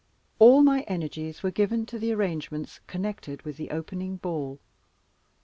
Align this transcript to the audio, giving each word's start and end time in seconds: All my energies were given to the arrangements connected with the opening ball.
All 0.39 0.63
my 0.63 0.81
energies 0.87 1.43
were 1.43 1.51
given 1.51 1.85
to 1.85 1.99
the 1.99 2.11
arrangements 2.11 2.79
connected 2.87 3.43
with 3.43 3.57
the 3.57 3.69
opening 3.69 4.17
ball. 4.17 4.59